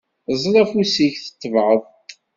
[0.35, 2.07] Ẓẓel afus-ik, tettebɛeḍ-t.